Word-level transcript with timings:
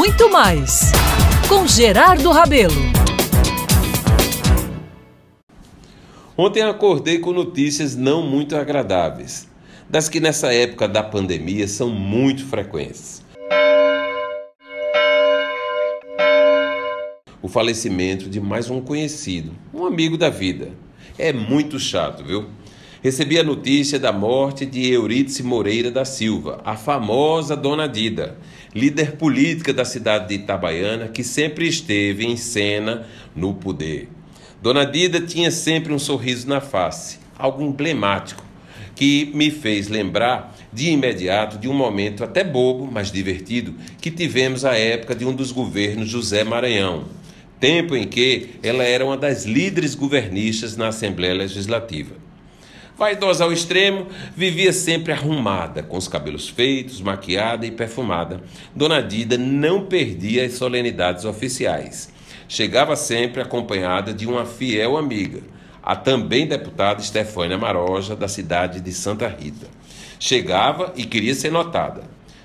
muito 0.00 0.30
mais 0.30 0.92
com 1.46 1.66
Gerardo 1.66 2.30
Rabelo. 2.30 2.72
Ontem 6.34 6.62
acordei 6.62 7.18
com 7.18 7.34
notícias 7.34 7.94
não 7.94 8.22
muito 8.22 8.56
agradáveis, 8.56 9.46
das 9.90 10.08
que 10.08 10.18
nessa 10.18 10.54
época 10.54 10.88
da 10.88 11.02
pandemia 11.02 11.68
são 11.68 11.90
muito 11.90 12.46
frequentes. 12.46 13.22
O 17.42 17.48
falecimento 17.48 18.30
de 18.30 18.40
mais 18.40 18.70
um 18.70 18.80
conhecido, 18.80 19.52
um 19.74 19.84
amigo 19.84 20.16
da 20.16 20.30
vida. 20.30 20.70
É 21.18 21.30
muito 21.30 21.78
chato, 21.78 22.24
viu? 22.24 22.46
Recebi 23.02 23.38
a 23.38 23.42
notícia 23.42 23.98
da 23.98 24.12
morte 24.12 24.66
de 24.66 24.86
Eurídice 24.92 25.42
Moreira 25.42 25.90
da 25.90 26.04
Silva, 26.04 26.60
a 26.66 26.76
famosa 26.76 27.56
Dona 27.56 27.88
Dida, 27.88 28.36
líder 28.74 29.12
política 29.12 29.72
da 29.72 29.86
cidade 29.86 30.28
de 30.28 30.34
Itabaiana, 30.34 31.08
que 31.08 31.24
sempre 31.24 31.66
esteve 31.66 32.26
em 32.26 32.36
cena 32.36 33.06
no 33.34 33.54
poder. 33.54 34.10
Dona 34.60 34.84
Dida 34.84 35.18
tinha 35.18 35.50
sempre 35.50 35.94
um 35.94 35.98
sorriso 35.98 36.46
na 36.46 36.60
face, 36.60 37.18
algo 37.38 37.62
emblemático, 37.62 38.44
que 38.94 39.30
me 39.34 39.50
fez 39.50 39.88
lembrar 39.88 40.54
de 40.70 40.90
imediato 40.90 41.56
de 41.56 41.68
um 41.68 41.74
momento 41.74 42.22
até 42.22 42.44
bobo, 42.44 42.86
mas 42.86 43.10
divertido, 43.10 43.74
que 43.98 44.10
tivemos 44.10 44.62
à 44.62 44.76
época 44.76 45.14
de 45.14 45.24
um 45.24 45.34
dos 45.34 45.52
governos 45.52 46.06
José 46.06 46.44
Maranhão, 46.44 47.06
tempo 47.58 47.96
em 47.96 48.06
que 48.06 48.56
ela 48.62 48.84
era 48.84 49.06
uma 49.06 49.16
das 49.16 49.46
líderes 49.46 49.94
governistas 49.94 50.76
na 50.76 50.88
Assembleia 50.88 51.32
Legislativa. 51.32 52.28
Vaidosa 53.00 53.44
ao 53.44 53.50
extremo, 53.50 54.08
vivia 54.36 54.74
sempre 54.74 55.10
arrumada, 55.10 55.82
com 55.82 55.96
os 55.96 56.06
cabelos 56.06 56.50
feitos, 56.50 57.00
maquiada 57.00 57.64
e 57.64 57.70
perfumada. 57.70 58.42
Dona 58.76 59.00
Dida 59.00 59.38
não 59.38 59.86
perdia 59.86 60.44
as 60.44 60.52
solenidades 60.52 61.24
oficiais. 61.24 62.12
Chegava 62.46 62.94
sempre 62.96 63.40
acompanhada 63.40 64.12
de 64.12 64.26
uma 64.26 64.44
fiel 64.44 64.98
amiga, 64.98 65.40
a 65.82 65.96
também 65.96 66.46
deputada 66.46 67.00
Estefânia 67.00 67.56
Maroja, 67.56 68.14
da 68.14 68.28
cidade 68.28 68.82
de 68.82 68.92
Santa 68.92 69.28
Rita. 69.28 69.68
Chegava 70.18 70.92
e 70.94 71.06
queria 71.06 71.34
ser 71.34 71.50
notada. 71.50 72.02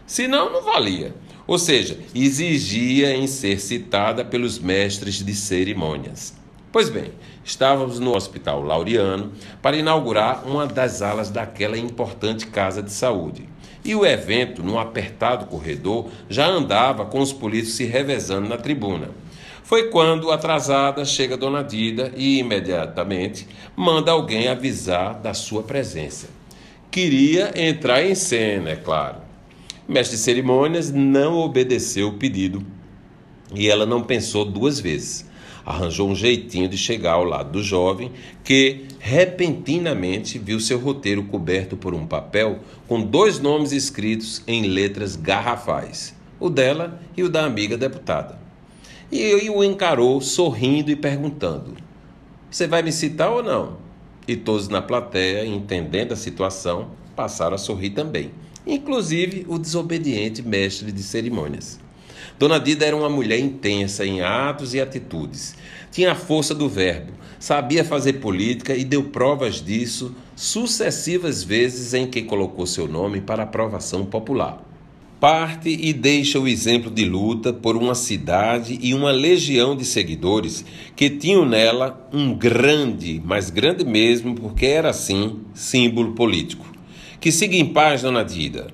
Senão, 0.08 0.53
não 0.53 0.61
valia. 0.61 1.14
Ou 1.45 1.59
seja, 1.59 2.00
exigia 2.16 3.14
em 3.14 3.28
ser 3.28 3.59
citada 3.59 4.23
pelos 4.23 4.58
mestres 4.58 5.16
de 5.16 5.36
cerimônias. 5.36 6.45
Pois 6.76 6.90
bem, 6.90 7.14
estávamos 7.42 8.02
no 8.02 8.14
Hospital 8.14 8.62
Laureano 8.62 9.31
para 9.62 9.78
inaugurar 9.78 10.45
uma 10.45 10.68
das 10.68 11.02
alas 11.02 11.30
daquela 11.30 11.78
importante 11.78 12.48
casa 12.48 12.84
de 12.84 12.92
saúde. 12.92 13.48
E 13.86 13.95
o 13.95 14.06
evento, 14.06 14.62
num 14.62 14.78
apertado 14.78 15.45
corredor, 15.45 16.09
já 16.30 16.45
andava 16.45 17.06
com 17.06 17.22
os 17.22 17.32
polícios 17.32 17.76
se 17.76 17.86
revezando 17.86 18.50
na 18.50 18.58
tribuna. 18.58 19.08
Foi 19.64 19.84
quando, 19.90 20.32
atrasada, 20.32 21.06
chega 21.06 21.38
Dona 21.38 21.64
Dida 21.64 22.12
e 22.14 22.40
imediatamente 22.40 23.48
manda 23.73 24.12
alguém 24.12 24.50
avisar 24.50 25.14
da 25.14 25.34
sua 25.34 25.64
presença. 25.64 26.28
Queria 26.92 27.54
entrar 27.56 28.04
em 28.04 28.16
cena, 28.16 28.72
é 28.72 28.76
claro. 28.76 29.20
Mestre 29.88 30.17
de 30.17 30.22
cerimônias 30.22 30.92
não 30.92 31.38
obedeceu 31.38 32.10
o 32.10 32.17
pedido 32.17 32.62
e 33.54 33.70
ela 33.70 33.86
não 33.86 34.04
pensou 34.04 34.44
duas 34.44 34.78
vezes 34.78 35.34
arranjou 35.66 36.09
um 36.09 36.16
jeitinho 36.16 36.69
de 36.69 36.77
chegar 36.77 37.13
ao 37.13 37.23
lado 37.23 37.52
do 37.52 37.63
jovem 37.63 38.11
que 38.44 38.85
repentinamente 38.99 40.38
viu 40.38 40.59
seu 40.59 40.77
roteiro 40.77 41.23
coberto 41.23 41.75
por 41.75 41.94
um 41.94 42.05
papel 42.05 42.59
com 42.88 43.02
dois 43.02 43.39
nomes 43.39 43.71
escritos 43.71 44.43
em 44.45 44.67
letras 44.67 45.16
garrafais, 45.16 46.16
o 46.39 46.49
dela 46.49 47.02
e 47.17 47.23
o 47.23 47.30
da 47.30 47.45
amiga 47.45 47.77
deputada. 47.77 48.39
E 49.11 49.49
o 49.49 49.63
encarou 49.63 50.19
sorrindo 50.21 50.91
e 50.91 50.95
perguntando: 50.95 51.75
Você 52.49 52.67
vai 52.67 52.83
me 52.83 52.91
citar 52.91 53.31
ou 53.31 53.41
não? 53.41 53.77
E 54.27 54.36
todos 54.36 54.67
na 54.67 54.81
plateia, 54.81 55.45
entendendo 55.45 56.11
a 56.11 56.15
situação, 56.15 56.89
passaram 57.15 57.55
a 57.55 57.59
sorrir 57.59 57.92
também, 57.92 58.31
inclusive 58.65 59.45
o 59.48 59.59
desobediente 59.59 60.42
mestre 60.42 60.92
de 60.92 61.04
cerimônias. 61.04 61.80
Dona 62.37 62.59
Dida 62.59 62.86
era 62.86 62.95
uma 62.95 63.09
mulher 63.09 63.39
intensa 63.39 64.05
em 64.05 64.21
atos 64.21 64.73
e 64.73 64.81
atitudes. 64.81 65.55
Tinha 65.91 66.11
a 66.11 66.15
força 66.15 66.53
do 66.53 66.67
verbo, 66.67 67.13
sabia 67.39 67.83
fazer 67.83 68.13
política 68.13 68.75
e 68.75 68.83
deu 68.83 69.05
provas 69.05 69.61
disso 69.63 70.13
sucessivas 70.36 71.43
vezes 71.43 71.93
em 71.93 72.08
que 72.08 72.23
colocou 72.23 72.65
seu 72.65 72.87
nome 72.87 73.21
para 73.21 73.43
aprovação 73.43 74.05
popular. 74.05 74.61
Parte 75.19 75.69
e 75.69 75.93
deixa 75.93 76.39
o 76.39 76.47
exemplo 76.47 76.91
de 76.91 77.05
luta 77.05 77.53
por 77.53 77.77
uma 77.77 77.95
cidade 77.95 78.77
e 78.81 78.93
uma 78.93 79.11
legião 79.11 79.75
de 79.75 79.86
seguidores 79.86 80.65
que 80.95 81.09
tinham 81.09 81.45
nela 81.45 82.07
um 82.11 82.33
grande, 82.36 83.21
mas 83.23 83.49
grande 83.49 83.86
mesmo, 83.86 84.36
porque 84.36 84.65
era 84.65 84.89
assim, 84.89 85.39
símbolo 85.53 86.11
político. 86.11 86.65
Que 87.19 87.31
siga 87.31 87.55
em 87.55 87.65
paz, 87.65 88.02
dona 88.02 88.23
Dida. 88.23 88.67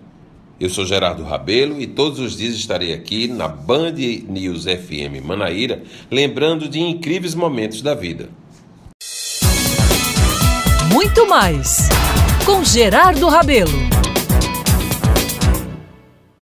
Eu 0.61 0.69
sou 0.69 0.85
Gerardo 0.85 1.23
Rabelo 1.23 1.81
e 1.81 1.87
todos 1.87 2.19
os 2.19 2.37
dias 2.37 2.53
estarei 2.53 2.93
aqui 2.93 3.27
na 3.27 3.47
Band 3.47 3.95
News 4.29 4.65
FM 4.65 5.25
Manaíra, 5.25 5.81
lembrando 6.11 6.69
de 6.69 6.79
incríveis 6.79 7.33
momentos 7.33 7.81
da 7.81 7.95
vida. 7.95 8.29
Muito 10.93 11.27
mais 11.27 11.89
com 12.45 12.63
Gerardo 12.63 13.27
Rabelo. 13.27 14.00